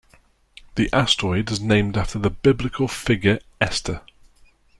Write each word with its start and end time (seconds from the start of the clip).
The 0.77 0.89
asteroid 0.91 1.51
is 1.51 1.59
named 1.61 1.95
after 1.95 2.17
the 2.17 2.31
biblical 2.31 2.87
figure 2.87 3.37
Esther. 3.61 4.01